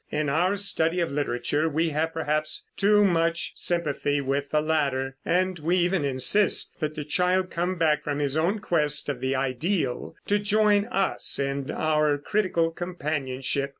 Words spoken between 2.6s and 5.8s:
too much sympathy with the latter, and we